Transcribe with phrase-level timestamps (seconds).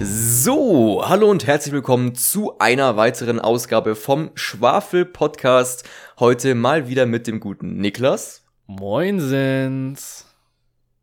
[0.00, 5.88] So, hallo und herzlich willkommen zu einer weiteren Ausgabe vom Schwafel Podcast.
[6.20, 8.44] Heute mal wieder mit dem guten Niklas.
[8.68, 10.24] Moinsens.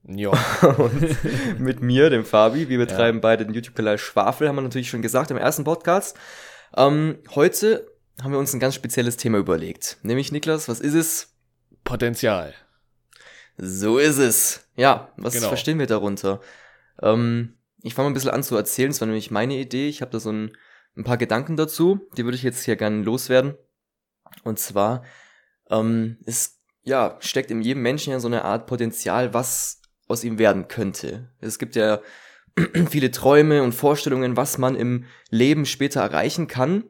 [0.08, 0.32] Ja.
[0.78, 2.70] und mit mir, dem Fabi.
[2.70, 3.22] Wir betreiben ja.
[3.22, 6.16] beide den YouTube-Kanal Schwafel, haben wir natürlich schon gesagt im ersten Podcast.
[6.78, 7.86] Ähm, heute
[8.24, 9.98] haben wir uns ein ganz spezielles Thema überlegt.
[10.04, 11.36] Nämlich, Niklas, was ist es?
[11.84, 12.54] Potenzial.
[13.58, 14.70] So ist es.
[14.78, 15.50] Ja, was genau.
[15.50, 16.40] verstehen wir darunter?
[17.02, 17.56] Ähm,
[17.86, 18.90] ich fange mal ein bisschen an zu erzählen.
[18.90, 19.88] Das war nämlich meine Idee.
[19.88, 20.58] Ich habe da so ein,
[20.98, 22.00] ein paar Gedanken dazu.
[22.18, 23.54] Die würde ich jetzt hier gerne loswerden.
[24.44, 25.04] Und zwar,
[25.70, 30.40] ähm, es ja, steckt in jedem Menschen ja so eine Art Potenzial, was aus ihm
[30.40, 31.32] werden könnte.
[31.40, 32.02] Es gibt ja
[32.90, 36.86] viele Träume und Vorstellungen, was man im Leben später erreichen kann.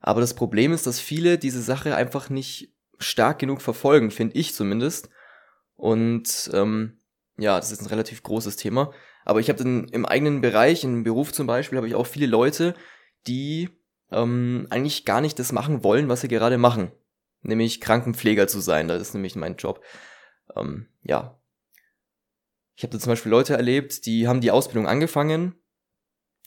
[0.00, 4.54] Aber das Problem ist, dass viele diese Sache einfach nicht stark genug verfolgen, finde ich
[4.54, 5.10] zumindest.
[5.74, 6.98] Und ähm,
[7.36, 8.94] ja, das ist ein relativ großes Thema.
[9.26, 12.28] Aber ich habe dann im eigenen Bereich, im Beruf zum Beispiel, habe ich auch viele
[12.28, 12.74] Leute,
[13.26, 13.68] die
[14.12, 16.92] ähm, eigentlich gar nicht das machen wollen, was sie gerade machen.
[17.42, 18.86] Nämlich Krankenpfleger zu sein.
[18.86, 19.82] Das ist nämlich mein Job.
[20.54, 21.40] Ähm, ja.
[22.76, 25.56] Ich habe da zum Beispiel Leute erlebt, die haben die Ausbildung angefangen,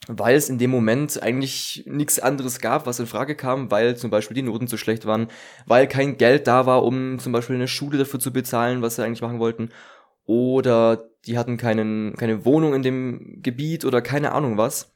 [0.08, 4.08] weil es in dem Moment eigentlich nichts anderes gab, was in Frage kam, weil zum
[4.08, 5.28] Beispiel die Noten zu schlecht waren,
[5.66, 9.04] weil kein Geld da war, um zum Beispiel eine Schule dafür zu bezahlen, was sie
[9.04, 9.70] eigentlich machen wollten,
[10.26, 14.92] oder die hatten keinen, keine Wohnung in dem Gebiet oder keine Ahnung was.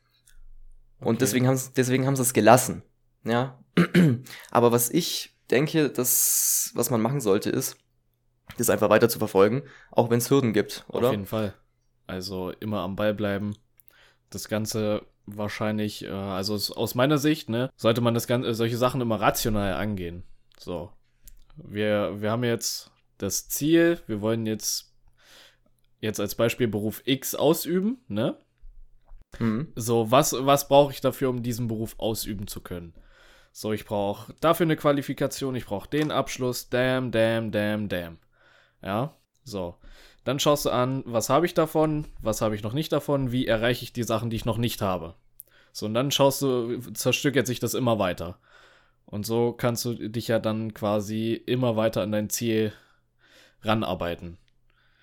[1.01, 1.19] Und okay.
[1.21, 2.83] deswegen haben deswegen haben sie es gelassen.
[3.25, 3.59] Ja.
[4.51, 7.77] Aber was ich denke, das, was man machen sollte, ist,
[8.59, 11.09] das einfach weiter zu verfolgen, auch wenn es Hürden gibt, oder?
[11.09, 11.55] Auf jeden Fall.
[12.07, 13.57] Also immer am Ball bleiben,
[14.31, 19.01] das Ganze wahrscheinlich, äh, also aus meiner Sicht, ne, sollte man das Ganze, solche Sachen
[19.01, 20.25] immer rational angehen.
[20.59, 20.93] So.
[21.57, 24.94] Wir, wir haben jetzt das Ziel, wir wollen jetzt,
[26.05, 28.37] jetzt als Beispiel Beruf X ausüben, ne?
[29.39, 29.73] Mhm.
[29.75, 32.95] So, was, was brauche ich dafür, um diesen Beruf ausüben zu können?
[33.53, 38.19] So, ich brauche dafür eine Qualifikation, ich brauche den Abschluss, damn, damn, damn, damn.
[38.83, 39.15] Ja,
[39.45, 39.77] so.
[40.25, 43.47] Dann schaust du an, was habe ich davon, was habe ich noch nicht davon, wie
[43.47, 45.15] erreiche ich die Sachen, die ich noch nicht habe.
[45.73, 48.39] So, und dann schaust du, zerstückelt sich das immer weiter.
[49.07, 52.73] Und so kannst du dich ja dann quasi immer weiter an dein Ziel
[53.63, 54.39] ranarbeiten.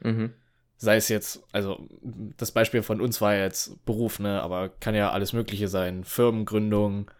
[0.01, 0.33] Mhm.
[0.83, 5.11] Sei es jetzt, also das Beispiel von uns war jetzt Beruf, ne, aber kann ja
[5.11, 6.03] alles Mögliche sein.
[6.03, 7.11] Firmengründung,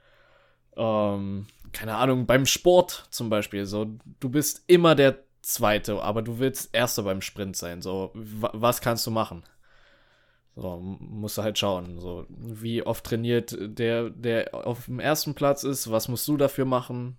[0.75, 3.67] ähm, keine Ahnung, beim Sport zum Beispiel.
[3.67, 7.83] So, du bist immer der Zweite, aber du willst Erster beim Sprint sein.
[7.83, 9.43] So, was kannst du machen?
[10.55, 11.99] So, musst du halt schauen.
[11.99, 16.65] So, wie oft trainiert der, der auf dem ersten Platz ist, was musst du dafür
[16.65, 17.15] machen?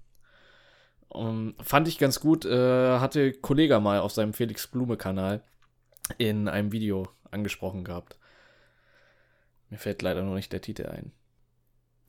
[1.09, 5.45] Um, fand ich ganz gut, äh, hatte Kollege mal auf seinem Felix Blume-Kanal
[6.19, 8.19] in einem Video angesprochen gehabt.
[9.71, 11.13] Mir fällt leider nur nicht der Titel ein.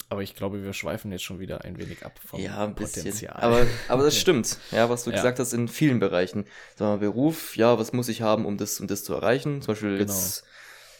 [0.10, 3.04] Aber ich glaube, wir schweifen jetzt schon wieder ein wenig ab vom ja, ein bisschen.
[3.04, 3.36] Potenzial.
[3.36, 5.16] Aber, aber das stimmt, ja, was du ja.
[5.16, 6.46] gesagt hast in vielen Bereichen.
[6.76, 9.62] Sagen wir Beruf, ja, was muss ich haben, um das und das zu erreichen?
[9.62, 10.02] Zum Beispiel genau.
[10.02, 10.44] jetzt,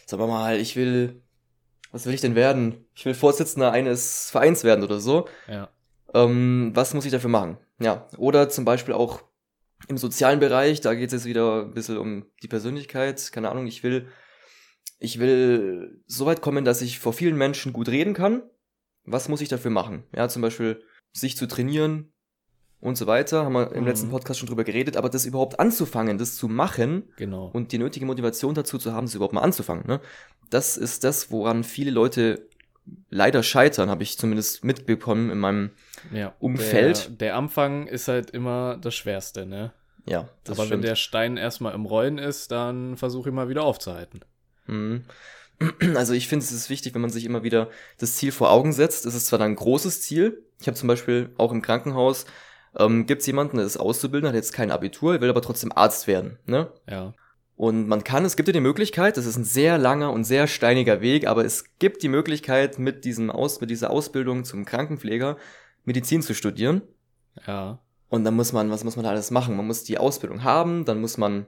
[0.06, 1.22] sagen wir mal, ich will,
[1.92, 2.86] was will ich denn werden?
[2.94, 5.28] Ich will Vorsitzender eines Vereins werden oder so.
[5.46, 5.68] Ja.
[6.12, 7.58] Ähm, was muss ich dafür machen?
[7.78, 9.22] Ja, oder zum Beispiel auch
[9.88, 13.30] im sozialen Bereich, da geht es jetzt wieder ein bisschen um die Persönlichkeit.
[13.32, 14.08] Keine Ahnung, ich will,
[14.98, 18.42] ich will so weit kommen, dass ich vor vielen Menschen gut reden kann
[19.04, 20.04] was muss ich dafür machen?
[20.14, 22.12] Ja, zum Beispiel sich zu trainieren
[22.80, 23.88] und so weiter, haben wir im mhm.
[23.88, 27.50] letzten Podcast schon drüber geredet, aber das überhaupt anzufangen, das zu machen genau.
[27.52, 30.00] und die nötige Motivation dazu zu haben, das überhaupt mal anzufangen, ne?
[30.50, 32.48] Das ist das, woran viele Leute
[33.10, 35.70] leider scheitern, habe ich zumindest mitbekommen in meinem
[36.12, 37.06] ja, Umfeld.
[37.06, 39.72] Der, der, Anfang ist halt immer das Schwerste, ne?
[40.06, 40.82] Ja, das Aber stimmt.
[40.82, 44.20] wenn der Stein erstmal im Rollen ist, dann versuche ich mal wieder aufzuhalten.
[44.66, 45.04] Mhm.
[45.94, 48.72] Also ich finde, es ist wichtig, wenn man sich immer wieder das Ziel vor Augen
[48.72, 49.06] setzt.
[49.06, 50.42] Es ist zwar dann ein großes Ziel.
[50.60, 52.26] Ich habe zum Beispiel auch im Krankenhaus,
[52.76, 56.08] ähm, gibt es jemanden, der ist Auszubildender, hat jetzt kein Abitur, will aber trotzdem Arzt
[56.08, 56.38] werden.
[56.46, 56.72] Ne?
[56.90, 57.14] Ja.
[57.56, 60.46] Und man kann, es gibt ja die Möglichkeit, das ist ein sehr langer und sehr
[60.48, 65.36] steiniger Weg, aber es gibt die Möglichkeit, mit diesem Aus, mit dieser Ausbildung zum Krankenpfleger
[65.84, 66.82] Medizin zu studieren.
[67.46, 67.78] Ja.
[68.08, 69.56] Und dann muss man, was muss man da alles machen?
[69.56, 71.46] Man muss die Ausbildung haben, dann muss man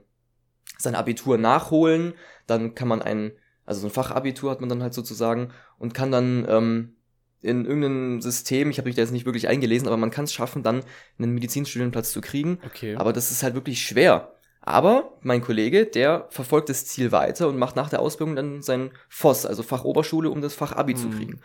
[0.77, 2.13] sein Abitur nachholen,
[2.45, 3.31] dann kann man ein
[3.67, 6.95] also so ein Fachabitur hat man dann halt sozusagen und kann dann ähm,
[7.41, 10.33] in irgendeinem System, ich habe mich da jetzt nicht wirklich eingelesen, aber man kann es
[10.33, 10.83] schaffen, dann
[11.19, 12.59] einen Medizinstudienplatz zu kriegen.
[12.65, 12.95] Okay.
[12.95, 14.33] Aber das ist halt wirklich schwer.
[14.67, 18.91] Aber mein Kollege, der verfolgt das Ziel weiter und macht nach der Ausbildung dann sein
[19.07, 20.97] FOS, also Fachoberschule, um das Fachabi mhm.
[20.97, 21.41] zu kriegen.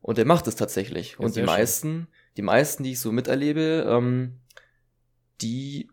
[0.00, 1.16] Und der macht es tatsächlich.
[1.18, 2.06] Ja, und die meisten, schön.
[2.36, 4.38] die meisten, die ich so miterlebe, ähm,
[5.40, 5.90] die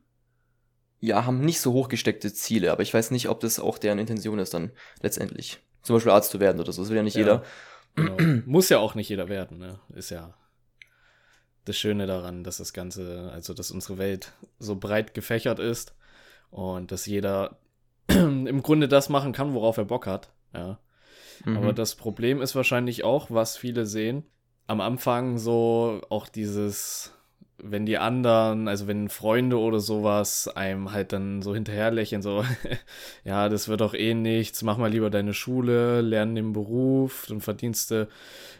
[0.99, 4.37] ja, haben nicht so hochgesteckte Ziele, aber ich weiß nicht, ob das auch deren Intention
[4.37, 4.71] ist dann
[5.01, 5.59] letztendlich.
[5.81, 6.83] zum Beispiel Arzt zu werden oder so.
[6.83, 7.43] Das will ja nicht ja, jeder.
[7.95, 8.41] Genau.
[8.45, 9.79] Muss ja auch nicht jeder werden, ne?
[9.95, 10.35] Ist ja
[11.65, 15.95] das Schöne daran, dass das Ganze, also dass unsere Welt so breit gefächert ist
[16.51, 17.57] und dass jeder
[18.07, 20.31] im Grunde das machen kann, worauf er Bock hat.
[20.53, 20.79] Ja.
[21.45, 21.57] Mhm.
[21.57, 24.23] Aber das Problem ist wahrscheinlich auch, was viele sehen,
[24.67, 27.13] am Anfang so auch dieses
[27.63, 32.43] wenn die anderen, also wenn Freunde oder sowas einem halt dann so hinterherlächeln, so,
[33.23, 37.41] ja, das wird doch eh nichts, mach mal lieber deine Schule, lern den Beruf, dann
[37.41, 38.07] verdienst du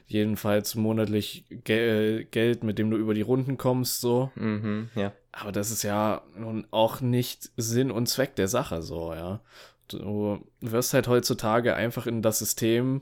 [0.07, 4.31] jedenfalls monatlich Gel Geld, mit dem du über die Runden kommst, so.
[4.35, 5.13] Mhm, ja.
[5.31, 9.41] Aber das ist ja nun auch nicht Sinn und Zweck der Sache, so, ja.
[9.87, 13.01] Du wirst halt heutzutage einfach in das System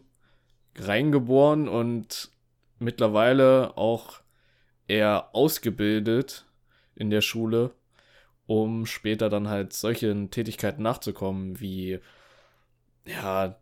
[0.77, 2.29] reingeboren und
[2.79, 4.21] mittlerweile auch
[4.87, 6.45] eher ausgebildet
[6.95, 7.71] in der Schule,
[8.45, 11.99] um später dann halt solchen Tätigkeiten nachzukommen, wie,
[13.05, 13.57] ja,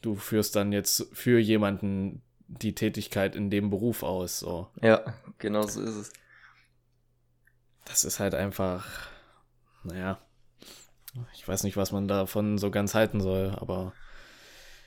[0.00, 4.68] du führst dann jetzt für jemanden die Tätigkeit in dem Beruf aus, so.
[4.82, 6.12] Ja, genau so ist es.
[7.84, 9.08] Das ist halt einfach,
[9.84, 10.18] naja,
[11.34, 13.92] ich weiß nicht, was man davon so ganz halten soll, aber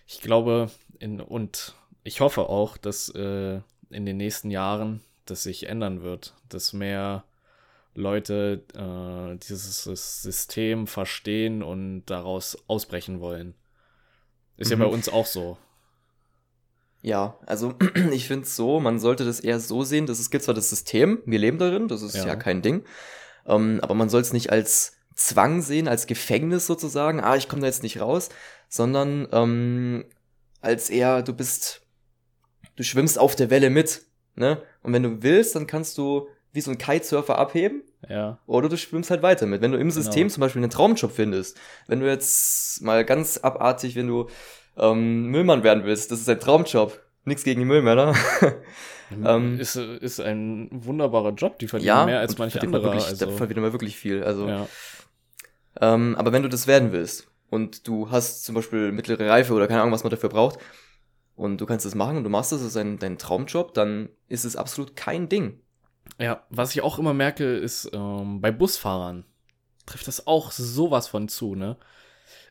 [0.07, 0.69] ich glaube
[0.99, 6.35] in, und ich hoffe auch, dass äh, in den nächsten Jahren das sich ändern wird,
[6.49, 7.23] dass mehr
[7.95, 13.55] Leute äh, dieses System verstehen und daraus ausbrechen wollen.
[14.57, 14.71] Ist mhm.
[14.71, 14.93] ja bei mhm.
[14.93, 15.57] uns auch so.
[17.01, 17.75] Ja, also
[18.11, 20.69] ich finde es so, man sollte das eher so sehen, dass es gibt zwar das
[20.69, 22.83] System, wir leben darin, das ist ja, ja kein Ding,
[23.45, 27.61] ähm, aber man soll es nicht als Zwang sehen, als Gefängnis sozusagen, ah, ich komme
[27.61, 28.29] da jetzt nicht raus,
[28.69, 30.05] sondern ähm,
[30.61, 31.81] als eher, du bist,
[32.75, 34.01] du schwimmst auf der Welle mit.
[34.35, 34.61] Ne?
[34.81, 37.83] Und wenn du willst, dann kannst du wie so ein Kitesurfer abheben.
[38.09, 38.39] Ja.
[38.45, 39.61] Oder du schwimmst halt weiter mit.
[39.61, 40.01] Wenn du im genau.
[40.01, 41.57] System zum Beispiel einen Traumjob findest,
[41.87, 44.27] wenn du jetzt mal ganz abartig, wenn du
[44.77, 46.99] ähm, Müllmann werden willst, das ist ein Traumjob.
[47.25, 48.13] Nichts gegen die Müllmänner.
[49.25, 52.83] ähm, ist, ist ein wunderbarer Job, die verdienen ja, mehr als manche andere.
[52.83, 53.25] Wirklich, also.
[53.25, 54.23] Da verdienen wir wirklich viel.
[54.23, 54.67] Also, ja.
[55.81, 59.67] ähm, aber wenn du das werden willst und du hast zum Beispiel mittlere Reife oder
[59.67, 60.59] keine Ahnung, was man dafür braucht,
[61.35, 64.09] und du kannst es machen und du machst das, das ist dein, dein Traumjob, dann
[64.27, 65.59] ist es absolut kein Ding.
[66.19, 69.25] Ja, was ich auch immer merke, ist ähm, bei Busfahrern
[69.85, 71.77] trifft das auch sowas von zu, ne?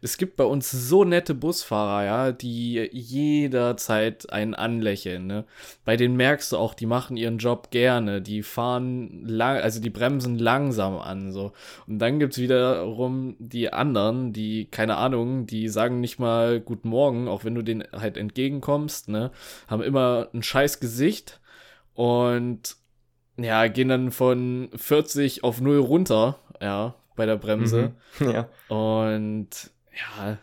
[0.04, 5.44] Es gibt bei uns so nette Busfahrer, ja, die jederzeit einen anlächeln, ne?
[5.84, 9.90] Bei denen merkst du auch, die machen ihren Job gerne, die fahren lang, also die
[9.90, 11.52] bremsen langsam an, so.
[11.86, 17.28] Und dann gibt's wiederum die anderen, die, keine Ahnung, die sagen nicht mal Guten Morgen,
[17.28, 19.30] auch wenn du denen halt entgegenkommst, ne?
[19.68, 21.40] Haben immer ein scheiß Gesicht
[21.94, 22.76] und
[23.36, 27.92] ja, gehen dann von 40 auf 0 runter, ja, bei der Bremse.
[28.18, 28.48] Mhm, ja.
[28.68, 30.38] Und ja,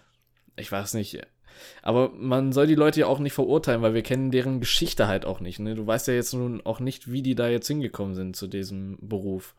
[0.56, 1.22] ich weiß nicht.
[1.82, 5.26] Aber man soll die Leute ja auch nicht verurteilen, weil wir kennen deren Geschichte halt
[5.26, 5.60] auch nicht.
[5.60, 5.76] Ne?
[5.76, 8.98] Du weißt ja jetzt nun auch nicht, wie die da jetzt hingekommen sind zu diesem
[9.02, 9.56] Beruf.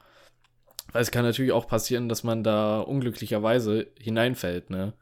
[0.93, 4.95] Weil es kann natürlich auch passieren, dass man da unglücklicherweise hineinfällt, ne?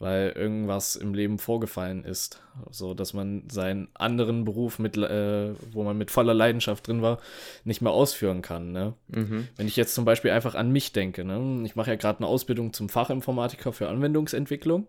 [0.00, 2.42] Weil irgendwas im Leben vorgefallen ist.
[2.70, 7.18] So, dass man seinen anderen Beruf, mit, äh, wo man mit voller Leidenschaft drin war,
[7.64, 8.94] nicht mehr ausführen kann, ne?
[9.08, 9.48] Mhm.
[9.56, 11.62] Wenn ich jetzt zum Beispiel einfach an mich denke, ne?
[11.66, 14.86] Ich mache ja gerade eine Ausbildung zum Fachinformatiker für Anwendungsentwicklung.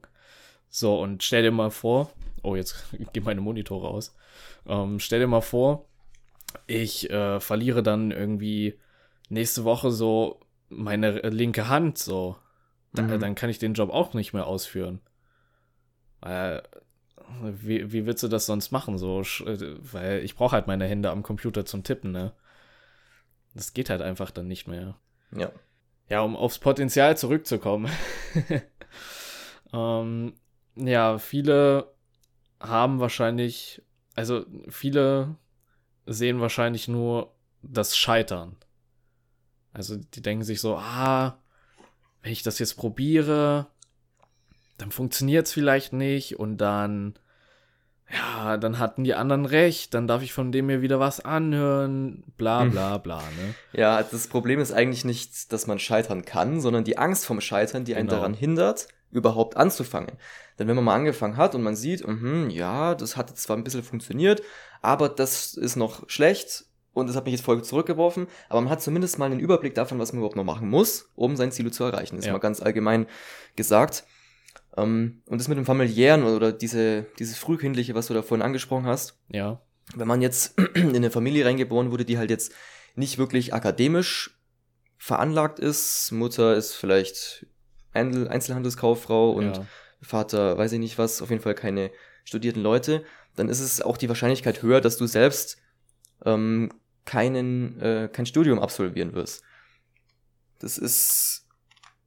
[0.70, 4.16] So, und stell dir mal vor, oh, jetzt gehen meine Monitore aus.
[4.66, 5.86] Ähm, stell dir mal vor,
[6.68, 8.80] ich äh, verliere dann irgendwie
[9.30, 10.40] nächste Woche so
[10.70, 12.38] meine linke Hand so.
[12.94, 13.20] Da, mhm.
[13.20, 15.00] Dann kann ich den Job auch nicht mehr ausführen.
[16.20, 16.64] Weil,
[17.42, 18.98] wie, wie willst du das sonst machen?
[18.98, 22.34] So, weil ich brauche halt meine Hände am Computer zum Tippen, ne?
[23.54, 24.96] Das geht halt einfach dann nicht mehr.
[25.36, 25.52] Ja.
[26.10, 27.90] Ja, um aufs Potenzial zurückzukommen.
[29.74, 30.34] ähm,
[30.76, 31.94] ja, viele
[32.60, 33.82] haben wahrscheinlich,
[34.16, 35.36] also viele
[36.06, 38.58] sehen wahrscheinlich nur das Scheitern.
[39.74, 41.41] Also die denken sich so, ah,
[42.22, 43.68] wenn ich das jetzt probiere,
[44.78, 47.16] dann funktioniert es vielleicht nicht und dann,
[48.12, 52.24] ja, dann hatten die anderen recht, dann darf ich von dem mir wieder was anhören,
[52.38, 52.72] bla hm.
[52.72, 53.56] bla bla, ne?
[53.74, 57.86] Ja, das Problem ist eigentlich nicht, dass man scheitern kann, sondern die Angst vom Scheitern,
[57.86, 58.22] die einen genau.
[58.22, 60.14] daran hindert, überhaupt anzufangen.
[60.58, 63.64] Denn wenn man mal angefangen hat und man sieht, mh, ja, das hat zwar ein
[63.64, 64.42] bisschen funktioniert,
[64.82, 68.82] aber das ist noch schlecht und das hat mich jetzt voll zurückgeworfen, aber man hat
[68.82, 71.84] zumindest mal einen Überblick davon, was man überhaupt noch machen muss, um sein Ziel zu
[71.84, 72.18] erreichen.
[72.18, 72.32] Das ja.
[72.32, 73.08] ist mal ganz allgemein
[73.56, 74.04] gesagt.
[74.74, 78.86] Um, und das mit dem familiären oder diese, dieses frühkindliche, was du da vorhin angesprochen
[78.86, 79.20] hast.
[79.28, 79.62] Ja.
[79.96, 82.54] Wenn man jetzt in eine Familie reingeboren wurde, die halt jetzt
[82.96, 84.40] nicht wirklich akademisch
[84.98, 87.46] veranlagt ist, Mutter ist vielleicht
[87.94, 89.66] Einzelhandelskauffrau und ja.
[90.02, 91.92] Vater, weiß ich nicht was, auf jeden Fall keine
[92.24, 93.04] studierten Leute,
[93.36, 95.58] dann ist es auch die Wahrscheinlichkeit höher, dass du selbst
[96.26, 96.72] ähm,
[97.06, 99.44] keinen, äh, kein Studium absolvieren wirst.
[100.60, 101.48] Das ist,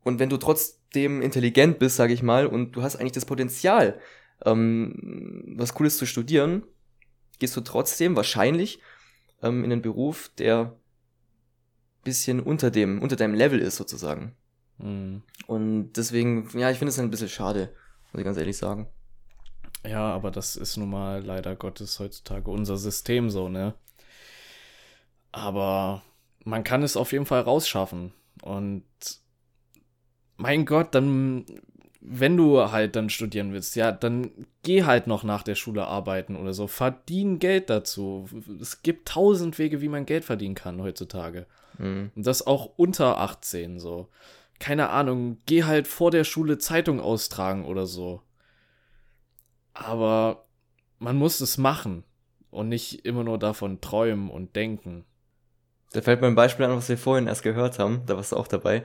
[0.02, 4.00] und wenn du trotzdem intelligent bist, sage ich mal, und du hast eigentlich das Potenzial,
[4.44, 6.62] ähm, was Cooles zu studieren,
[7.38, 8.80] gehst du trotzdem wahrscheinlich
[9.42, 10.76] ähm, in einen Beruf, der
[12.04, 14.36] bisschen unter dem, unter deinem Level ist sozusagen.
[14.78, 15.22] Mhm.
[15.46, 17.74] Und deswegen, ja, ich finde es ein bisschen schade,
[18.12, 18.86] muss ich ganz ehrlich sagen.
[19.86, 23.74] Ja, aber das ist nun mal leider Gottes heutzutage unser System so, ne?
[25.34, 26.02] Aber
[26.44, 28.12] man kann es auf jeden Fall rausschaffen.
[28.42, 28.84] Und
[30.36, 31.44] mein Gott, dann,
[32.00, 34.30] wenn du halt dann studieren willst, ja, dann
[34.62, 36.68] geh halt noch nach der Schule arbeiten oder so.
[36.68, 38.28] Verdien Geld dazu.
[38.60, 41.46] Es gibt tausend Wege, wie man Geld verdienen kann heutzutage.
[41.78, 42.12] Mhm.
[42.14, 44.08] Und das auch unter 18 so.
[44.60, 48.22] Keine Ahnung, geh halt vor der Schule Zeitung austragen oder so.
[49.72, 50.46] Aber
[51.00, 52.04] man muss es machen
[52.52, 55.04] und nicht immer nur davon träumen und denken.
[55.94, 58.02] Da fällt mir ein Beispiel an, was wir vorhin erst gehört haben.
[58.06, 58.84] Da warst du auch dabei.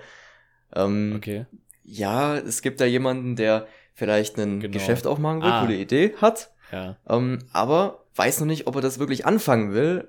[0.75, 1.48] Ähm, okay.
[1.84, 4.74] Ja, es gibt da jemanden, der vielleicht ein genau.
[4.74, 5.62] Geschäft aufmachen will, ah.
[5.62, 6.51] coole Idee hat.
[6.72, 6.98] Ja.
[7.08, 10.08] Ähm, aber weiß noch nicht, ob er das wirklich anfangen will,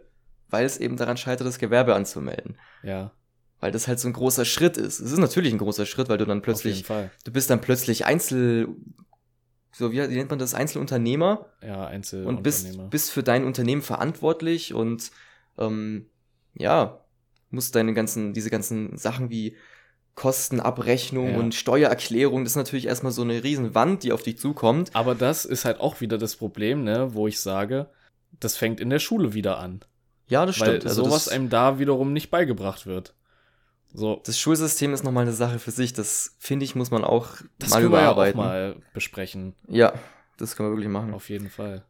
[0.51, 2.59] weil es eben daran scheitert, das Gewerbe anzumelden.
[2.83, 3.13] Ja.
[3.61, 5.01] Weil das halt so ein großer Schritt ist.
[5.01, 8.69] Es ist natürlich ein großer Schritt, weil du dann plötzlich, du bist dann plötzlich Einzel,
[9.73, 11.47] so wie, wie nennt man das, Einzelunternehmer.
[11.63, 12.39] Ja, Einzelunternehmer.
[12.39, 15.11] Und bist, bist für dein Unternehmen verantwortlich und
[15.57, 16.07] ähm,
[16.55, 17.01] ja,
[17.51, 19.57] musst deine ganzen, diese ganzen Sachen wie
[20.15, 21.39] Kostenabrechnung ja.
[21.39, 24.95] und Steuererklärung, das ist natürlich erstmal so eine Riesenwand, die auf dich zukommt.
[24.95, 27.89] Aber das ist halt auch wieder das Problem, ne, wo ich sage,
[28.39, 29.81] das fängt in der Schule wieder an.
[30.27, 30.87] Ja, das Weil stimmt.
[30.87, 33.15] Also sowas das, einem da wiederum nicht beigebracht wird.
[33.93, 34.21] So.
[34.25, 35.93] Das Schulsystem ist nochmal eine Sache für sich.
[35.93, 37.29] Das finde ich, muss man auch
[37.59, 38.39] das mal überarbeiten.
[38.39, 39.55] Das können wir ja auch mal besprechen.
[39.67, 39.93] Ja,
[40.37, 41.13] das können wir wirklich machen.
[41.15, 41.85] Auf jeden Fall.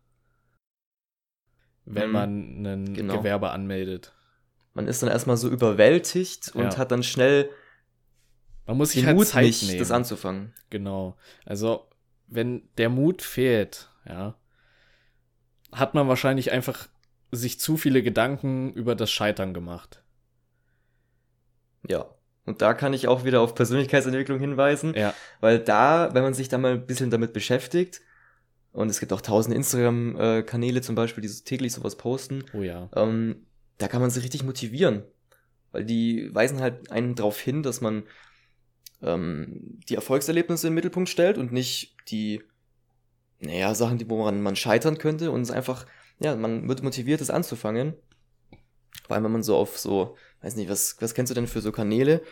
[1.85, 2.13] Wenn mhm.
[2.13, 3.19] man ein genau.
[3.19, 4.13] Gewerbe anmeldet.
[4.75, 6.77] Man ist dann erstmal so überwältigt und ja.
[6.77, 7.51] hat dann schnell
[8.71, 9.81] man muss sich halt Mut Zeit nicht, nehmen.
[9.81, 10.55] das anzufangen.
[10.71, 11.17] Genau.
[11.45, 11.89] Also,
[12.29, 14.37] wenn der Mut fehlt, ja,
[15.73, 16.87] hat man wahrscheinlich einfach
[17.33, 20.05] sich zu viele Gedanken über das Scheitern gemacht.
[21.89, 22.07] Ja.
[22.47, 24.95] Und da kann ich auch wieder auf Persönlichkeitsentwicklung hinweisen.
[24.95, 25.15] Ja.
[25.41, 28.01] Weil da, wenn man sich da mal ein bisschen damit beschäftigt,
[28.73, 32.45] und es gibt auch tausend Instagram-Kanäle zum Beispiel, die täglich sowas posten.
[32.53, 32.89] Oh ja.
[32.95, 33.47] Ähm,
[33.81, 35.05] da kann man sich richtig motivieren.
[35.73, 38.05] Weil die weisen halt einen darauf hin, dass man
[39.03, 42.43] ähm, die Erfolgserlebnisse im Mittelpunkt stellt und nicht die,
[43.39, 45.87] naja, Sachen, die, woran man scheitern könnte und es einfach,
[46.19, 47.95] ja, man wird motiviert, es anzufangen.
[49.07, 51.61] Vor allem, wenn man so auf so, weiß nicht, was, was kennst du denn für
[51.61, 52.23] so Kanäle?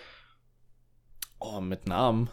[1.38, 2.30] Oh, mit Namen.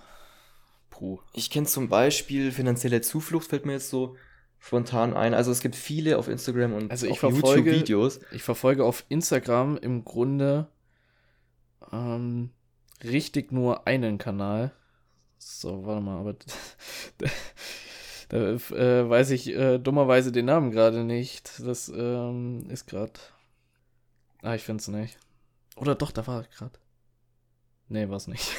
[0.90, 1.20] Puh.
[1.34, 4.18] Ich kenne zum Beispiel finanzielle Zuflucht, fällt mir jetzt so
[4.66, 5.36] spontan ein.
[5.36, 8.20] Also es gibt viele auf Instagram und also ich verfolge, YouTube-Videos.
[8.32, 10.68] Ich verfolge auf Instagram im Grunde
[11.92, 12.50] ähm,
[13.04, 14.72] richtig nur einen Kanal.
[15.38, 16.34] So, warte mal, aber
[17.20, 17.28] da,
[18.30, 21.60] da äh, weiß ich äh, dummerweise den Namen gerade nicht.
[21.64, 23.14] Das ähm, ist gerade.
[24.42, 25.20] Ah, ich finde es nicht.
[25.76, 26.80] Oder doch, da war gerade.
[27.88, 28.50] Nee, war es nicht.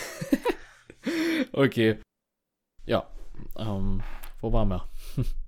[1.53, 1.99] okay.
[2.85, 3.11] Ja.
[3.57, 4.05] Ähm,
[4.41, 4.89] wo waren wir?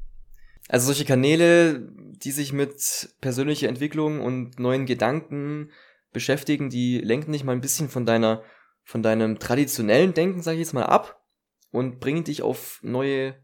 [0.68, 5.70] Also solche Kanäle, die sich mit persönlicher Entwicklung und neuen Gedanken
[6.12, 8.42] beschäftigen, die lenken dich mal ein bisschen von deiner,
[8.84, 11.22] von deinem traditionellen Denken, sage ich jetzt mal, ab
[11.70, 13.34] und bringen dich auf neue,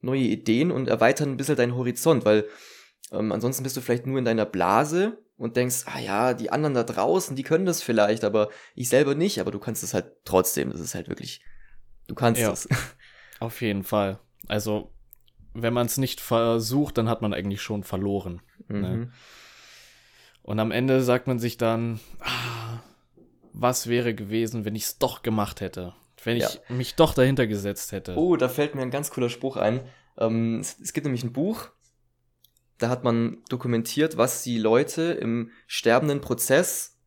[0.00, 2.46] neue Ideen und erweitern ein bisschen deinen Horizont, weil
[3.12, 6.74] ähm, ansonsten bist du vielleicht nur in deiner Blase und denkst, ah ja, die anderen
[6.74, 10.12] da draußen, die können das vielleicht, aber ich selber nicht, aber du kannst es halt
[10.24, 10.70] trotzdem.
[10.70, 11.44] Das ist halt wirklich,
[12.06, 12.68] du kannst ja, es.
[13.40, 14.20] Auf jeden Fall.
[14.48, 14.92] Also
[15.54, 18.42] wenn man es nicht versucht, dann hat man eigentlich schon verloren.
[18.68, 18.76] Ne?
[18.76, 18.82] Mhm.
[18.82, 19.12] Ne?
[20.42, 22.80] Und am Ende sagt man sich dann, ah,
[23.52, 25.94] was wäre gewesen, wenn ich es doch gemacht hätte?
[26.24, 26.48] Wenn ja.
[26.48, 28.16] ich mich doch dahinter gesetzt hätte.
[28.16, 29.80] Oh, da fällt mir ein ganz cooler Spruch ein.
[30.18, 31.68] Ähm, es, es gibt nämlich ein Buch,
[32.78, 36.98] da hat man dokumentiert, was die Leute im sterbenden Prozess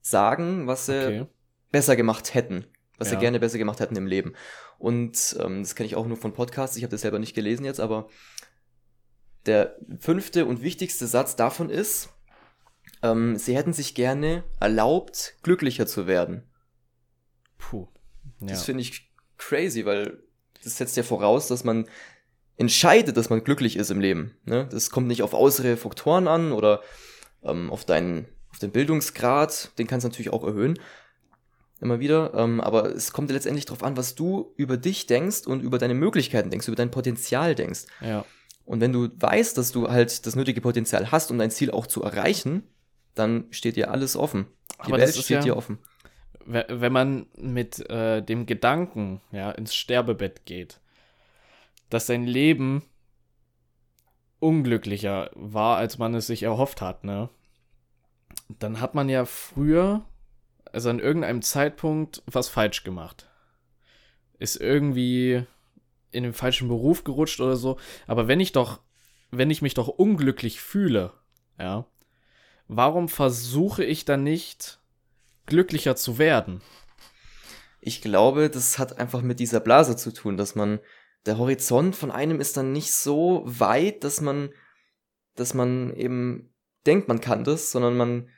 [0.00, 1.26] sagen, was sie okay.
[1.70, 2.66] besser gemacht hätten,
[2.98, 3.16] was ja.
[3.16, 4.34] sie gerne besser gemacht hätten im Leben.
[4.80, 7.66] Und ähm, das kenne ich auch nur von Podcasts, ich habe das selber nicht gelesen
[7.66, 8.08] jetzt, aber
[9.44, 12.08] der fünfte und wichtigste Satz davon ist,
[13.02, 16.44] ähm, sie hätten sich gerne erlaubt, glücklicher zu werden.
[17.58, 17.88] Puh.
[18.40, 18.46] Ja.
[18.48, 20.22] Das finde ich crazy, weil
[20.64, 21.86] das setzt ja voraus, dass man
[22.56, 24.34] entscheidet, dass man glücklich ist im Leben.
[24.46, 24.66] Ne?
[24.72, 26.80] Das kommt nicht auf äußere Faktoren an oder
[27.42, 30.78] ähm, auf deinen auf den Bildungsgrad, den kannst du natürlich auch erhöhen.
[31.80, 32.32] Immer wieder.
[32.34, 35.94] Ähm, aber es kommt letztendlich darauf an, was du über dich denkst und über deine
[35.94, 37.86] Möglichkeiten denkst, über dein Potenzial denkst.
[38.00, 38.24] Ja.
[38.64, 41.86] Und wenn du weißt, dass du halt das nötige Potenzial hast, um dein Ziel auch
[41.86, 42.62] zu erreichen,
[43.14, 44.46] dann steht dir alles offen.
[44.86, 45.78] Die aber Welt steht ja, dir offen.
[46.46, 50.80] Wenn man mit äh, dem Gedanken ja, ins Sterbebett geht,
[51.90, 52.82] dass sein Leben
[54.38, 57.28] unglücklicher war, als man es sich erhofft hat, ne?
[58.48, 60.04] Dann hat man ja früher,
[60.72, 63.28] also an irgendeinem Zeitpunkt, was falsch gemacht.
[64.38, 65.44] Ist irgendwie
[66.12, 67.78] in den falschen Beruf gerutscht oder so.
[68.06, 68.80] Aber wenn ich doch,
[69.30, 71.12] wenn ich mich doch unglücklich fühle,
[71.58, 71.86] ja,
[72.68, 74.80] warum versuche ich dann nicht
[75.46, 76.62] glücklicher zu werden?
[77.80, 80.80] Ich glaube, das hat einfach mit dieser Blase zu tun, dass man
[81.26, 84.50] der Horizont von einem ist dann nicht so weit, dass man,
[85.34, 86.54] dass man eben
[86.86, 88.28] denkt, man kann das, sondern man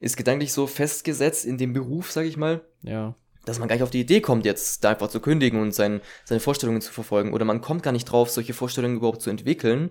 [0.00, 2.64] ist gedanklich so festgesetzt in dem Beruf, sag ich mal.
[2.82, 3.14] Ja.
[3.44, 6.00] Dass man gar nicht auf die Idee kommt, jetzt da einfach zu kündigen und sein,
[6.24, 7.32] seine Vorstellungen zu verfolgen.
[7.32, 9.90] Oder man kommt gar nicht drauf, solche Vorstellungen überhaupt zu entwickeln.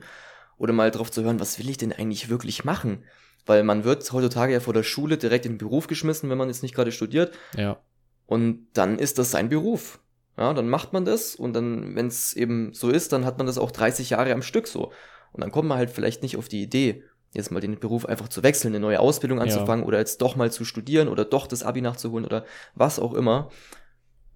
[0.57, 3.03] Oder mal drauf zu hören, was will ich denn eigentlich wirklich machen?
[3.45, 6.49] Weil man wird heutzutage ja vor der Schule direkt in den Beruf geschmissen, wenn man
[6.49, 7.33] jetzt nicht gerade studiert.
[7.55, 7.79] Ja.
[8.25, 9.99] Und dann ist das sein Beruf.
[10.37, 13.47] Ja, dann macht man das und dann, wenn es eben so ist, dann hat man
[13.47, 14.91] das auch 30 Jahre am Stück so.
[15.31, 17.03] Und dann kommt man halt vielleicht nicht auf die Idee,
[17.35, 19.87] jetzt mal den Beruf einfach zu wechseln, eine neue Ausbildung anzufangen ja.
[19.87, 23.49] oder jetzt doch mal zu studieren oder doch das Abi nachzuholen oder was auch immer.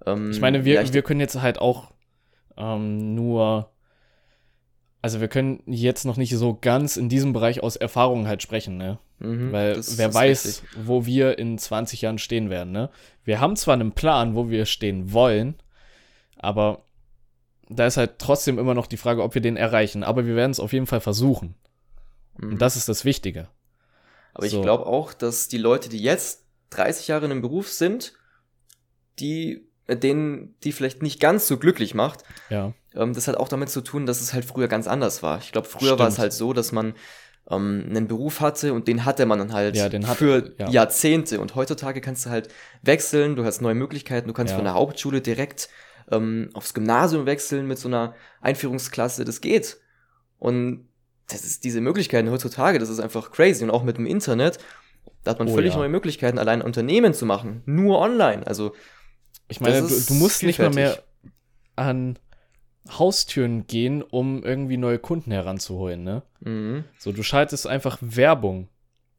[0.06, 1.92] Ähm, ich meine, wir, ja, ich wir können jetzt halt auch
[2.58, 3.72] ähm, nur,
[5.02, 8.78] also wir können jetzt noch nicht so ganz in diesem Bereich aus Erfahrungen halt sprechen,
[8.78, 9.00] ne?
[9.20, 10.70] Mhm, Weil wer weiß, richtig.
[10.86, 12.90] wo wir in 20 Jahren stehen werden, ne?
[13.24, 15.56] Wir haben zwar einen Plan, wo wir stehen wollen,
[16.38, 16.84] aber
[17.70, 20.04] da ist halt trotzdem immer noch die Frage, ob wir den erreichen.
[20.04, 21.56] Aber wir werden es auf jeden Fall versuchen.
[22.38, 22.54] Mhm.
[22.54, 23.50] Und das ist das Wichtige.
[24.34, 24.58] Aber so.
[24.58, 28.14] ich glaube auch, dass die Leute, die jetzt 30 Jahre in einem Beruf sind,
[29.20, 32.74] die, äh, denen, die vielleicht nicht ganz so glücklich macht, ja.
[32.96, 35.40] ähm, das hat auch damit zu tun, dass es halt früher ganz anders war.
[35.40, 36.94] Ich glaube, früher war es halt so, dass man
[37.50, 40.70] ähm, einen Beruf hatte und den hatte man dann halt ja, hat, für ja.
[40.70, 41.40] Jahrzehnte.
[41.40, 42.50] Und heutzutage kannst du halt
[42.82, 44.58] wechseln, du hast neue Möglichkeiten, du kannst ja.
[44.58, 45.70] von der Hauptschule direkt
[46.12, 49.78] ähm, aufs Gymnasium wechseln mit so einer Einführungsklasse, das geht.
[50.38, 50.88] Und
[51.30, 53.64] das ist diese Möglichkeiten heutzutage, das ist einfach crazy.
[53.64, 54.60] Und auch mit dem Internet,
[55.24, 55.80] da hat man oh, völlig ja.
[55.80, 57.62] neue Möglichkeiten, allein Unternehmen zu machen.
[57.66, 58.46] Nur online.
[58.46, 58.74] Also.
[59.48, 61.02] Ich meine, du, du, musst nicht mal mehr
[61.76, 62.20] an
[62.88, 66.24] Haustüren gehen, um irgendwie neue Kunden heranzuholen, ne?
[66.42, 66.84] Mhm.
[67.00, 68.70] So, du schaltest einfach Werbung.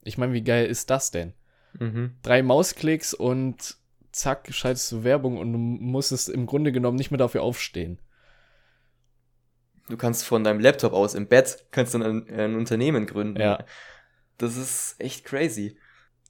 [0.04, 1.32] Ich meine, wie geil ist das denn?
[1.78, 2.12] Mhm.
[2.22, 3.76] Drei Mausklicks und
[4.12, 7.98] zack, schaltest du Werbung und du musstest im Grunde genommen nicht mehr dafür aufstehen.
[9.90, 13.40] Du kannst von deinem Laptop aus im Bett kannst dann ein, ein Unternehmen gründen.
[13.40, 13.64] Ja.
[14.38, 15.76] Das ist echt crazy.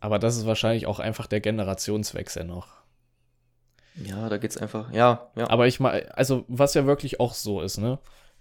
[0.00, 2.80] Aber das ist wahrscheinlich auch einfach der Generationswechsel noch.
[3.94, 5.50] Ja, da geht's einfach, ja, ja.
[5.50, 7.98] Aber ich mal, also was ja wirklich auch so ist, ne?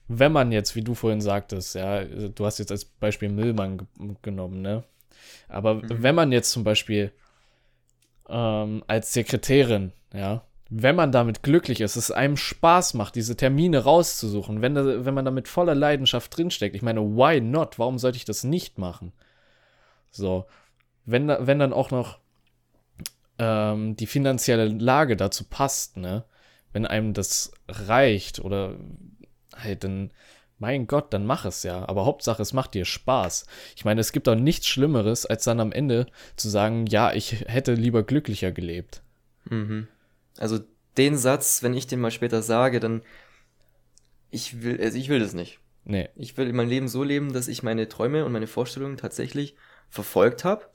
[0.08, 3.88] Wenn man jetzt, wie du vorhin sagtest, ja, du hast jetzt als Beispiel Müllmann
[4.21, 4.84] genommen, ne?
[5.47, 6.03] Aber mhm.
[6.03, 7.12] wenn man jetzt zum Beispiel
[8.27, 13.84] ähm, als Sekretärin, ja, wenn man damit glücklich ist, es einem Spaß macht, diese Termine
[13.84, 17.79] rauszusuchen, wenn, wenn man da mit voller Leidenschaft drinsteckt, ich meine, why not?
[17.79, 19.12] Warum sollte ich das nicht machen?
[20.12, 20.45] So,
[21.05, 22.19] wenn, wenn dann auch noch
[23.39, 26.23] ähm, die finanzielle Lage dazu passt, ne?
[26.71, 28.75] Wenn einem das reicht oder
[29.55, 30.12] halt dann
[30.60, 31.88] mein Gott, dann mach es ja.
[31.89, 33.47] Aber Hauptsache, es macht dir Spaß.
[33.75, 36.05] Ich meine, es gibt doch nichts Schlimmeres, als dann am Ende
[36.36, 39.01] zu sagen, ja, ich hätte lieber glücklicher gelebt.
[39.45, 39.88] Mhm.
[40.39, 40.60] Also
[40.97, 43.04] den Satz, wenn ich den mal später sage, dann
[44.32, 45.60] ich will, also ich will das nicht.
[45.84, 46.10] Nee.
[46.15, 49.56] Ich will mein Leben so leben, dass ich meine Träume und meine Vorstellungen tatsächlich
[49.89, 50.69] verfolgt habe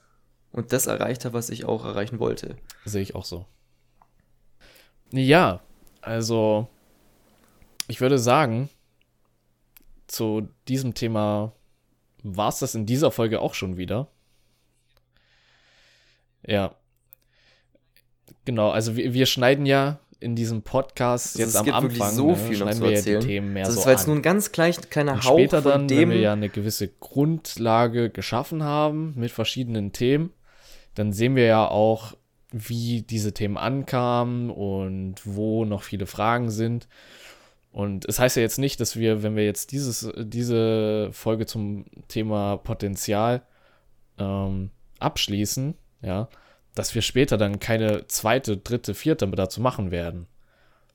[0.53, 2.57] und das erreicht habe, was ich auch erreichen wollte.
[2.85, 3.47] Sehe ich auch so.
[5.13, 5.63] Ja,
[6.01, 6.69] also
[7.89, 8.69] ich würde sagen,
[10.07, 11.53] zu diesem Thema
[12.23, 14.09] war es das in dieser Folge auch schon wieder.
[16.47, 16.75] Ja.
[18.45, 22.37] Genau, also wir, wir schneiden ja in diesem Podcast also jetzt am Anfang so ne,
[22.37, 24.73] viel schneiden wir ja die Themen mehr das so war jetzt nur ein ganz klein,
[24.89, 29.31] kleiner Und Hauch später dann, dem, wenn wir ja eine gewisse Grundlage geschaffen haben mit
[29.31, 30.31] verschiedenen Themen,
[30.95, 32.15] dann sehen wir ja auch,
[32.53, 36.87] wie diese Themen ankamen und wo noch viele Fragen sind.
[37.73, 41.87] Und es heißt ja jetzt nicht, dass wir, wenn wir jetzt dieses, diese Folge zum
[42.07, 43.43] Thema Potenzial
[44.19, 46.29] ähm, abschließen, ja,
[46.75, 50.27] dass wir später dann keine zweite, dritte, vierte dazu machen werden.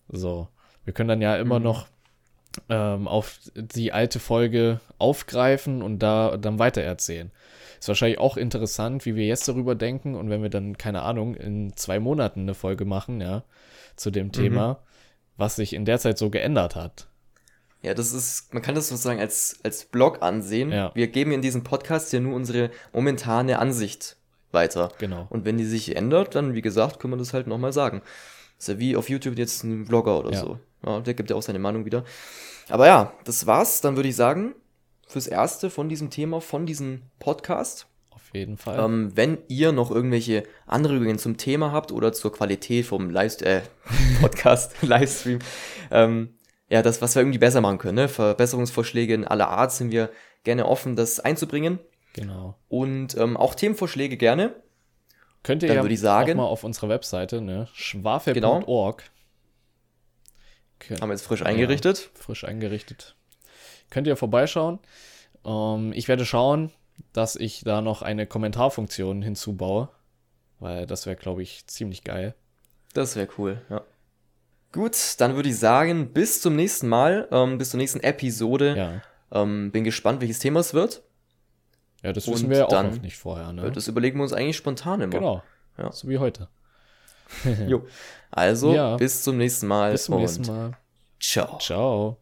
[0.08, 0.48] So.
[0.84, 1.66] Wir können dann ja immer mhm.
[1.66, 1.88] noch
[2.70, 7.32] ähm, auf die alte Folge aufgreifen und da dann weitererzählen.
[7.80, 11.36] ist wahrscheinlich auch interessant, wie wir jetzt darüber denken und wenn wir dann, keine Ahnung,
[11.36, 13.44] in zwei Monaten eine Folge machen, ja,
[13.96, 14.78] zu dem Thema, mhm.
[15.38, 17.08] was sich in der Zeit so geändert hat.
[17.82, 20.72] Ja, das ist, man kann das sozusagen als, als Blog ansehen.
[20.72, 20.92] Ja.
[20.96, 24.18] Wir geben in diesem Podcast ja nur unsere momentane Ansicht
[24.52, 24.92] weiter.
[24.98, 25.28] Genau.
[25.30, 28.02] Und wenn die sich ändert, dann, wie gesagt, können wir das halt nochmal sagen.
[28.58, 30.40] Das ist ja wie auf YouTube jetzt ein Vlogger oder ja.
[30.40, 30.60] so.
[30.86, 32.04] Ja, der gibt ja auch seine Meinung wieder.
[32.70, 33.82] Aber ja, das war's.
[33.82, 34.56] Dann würde ich sagen,
[35.08, 37.88] fürs Erste von diesem Thema, von diesem Podcast.
[38.12, 38.80] Auf jeden Fall.
[38.80, 43.62] Ähm, wenn ihr noch irgendwelche Anregungen zum Thema habt oder zur Qualität vom Live äh,
[44.22, 45.40] Podcast, Livestream,
[45.92, 46.36] ähm,
[46.70, 48.08] ja, das, was wir irgendwie besser machen können, ne?
[48.08, 50.12] Verbesserungsvorschläge in aller Art sind wir
[50.44, 51.80] gerne offen, das einzubringen.
[52.22, 52.56] Genau.
[52.68, 54.56] Und ähm, auch Themenvorschläge gerne.
[55.44, 57.68] Könnt ihr Dann ja würde ich sagen, auch mal auf unserer Webseite, ne?
[57.74, 59.04] schwafel.org.
[60.80, 61.02] Genau.
[61.02, 62.10] Haben wir jetzt frisch eingerichtet.
[62.14, 63.16] Ja, frisch eingerichtet.
[63.90, 64.80] Könnt ihr vorbeischauen.
[65.46, 66.72] Ähm, ich werde schauen,
[67.14, 69.90] dass ich da noch eine Kommentarfunktion hinzubaue.
[70.60, 72.36] Weil das wäre, glaube ich, ziemlich geil.
[72.94, 73.82] Das wäre cool, ja.
[74.72, 78.76] Gut, dann würde ich sagen, bis zum nächsten Mal, ähm, bis zur nächsten Episode.
[79.32, 79.42] Ja.
[79.42, 81.02] Ähm, bin gespannt, welches Thema es wird.
[82.04, 83.72] Ja, das wissen Und wir ja auch dann, noch nicht vorher, ne?
[83.72, 85.12] Das überlegen wir uns eigentlich spontan immer.
[85.12, 85.44] Genau.
[85.78, 85.92] Ja.
[85.92, 86.48] So wie heute.
[87.68, 87.86] jo.
[88.32, 88.96] Also, ja.
[88.98, 89.92] bis zum nächsten Mal.
[89.92, 90.78] Bis zum nächsten Mal.
[91.20, 91.58] Ciao.
[91.60, 92.18] Ciao.